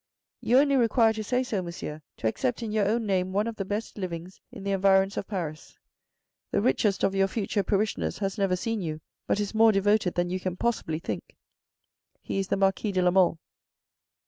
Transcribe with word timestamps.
You 0.39 0.57
only 0.57 0.77
require 0.77 1.13
to 1.13 1.23
say 1.23 1.43
so, 1.43 1.61
monsieur, 1.61 2.01
to 2.17 2.27
accept 2.27 2.63
in 2.63 2.71
your 2.71 2.87
own 2.87 3.05
name 3.05 3.33
one 3.33 3.45
of 3.45 3.57
the 3.57 3.63
best 3.63 3.99
livings 3.99 4.41
in 4.51 4.63
the 4.63 4.71
environs 4.71 5.15
of 5.15 5.27
Paris. 5.27 5.77
The 6.49 6.59
richest 6.59 7.03
of 7.03 7.13
your 7.13 7.27
future 7.27 7.61
parishioners 7.61 8.17
has 8.17 8.35
never 8.39 8.55
seen 8.55 8.81
you, 8.81 9.01
but 9.27 9.39
is 9.39 9.53
more 9.53 9.71
devoted 9.71 10.15
than 10.15 10.31
you 10.31 10.39
can 10.39 10.57
possibly 10.57 10.97
think: 10.97 11.37
he 12.19 12.39
is 12.39 12.47
the 12.47 12.57
Marquis 12.57 12.91
de 12.93 13.03
la 13.03 13.11
Mole." 13.11 13.37